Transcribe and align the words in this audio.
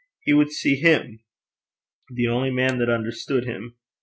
He 0.21 0.33
would 0.33 0.49
see 0.51 0.77
him 0.77 1.19
the 2.09 2.25
only 2.27 2.49
man 2.49 2.79
that 2.79 2.89
understood 2.89 3.45
him! 3.45 3.75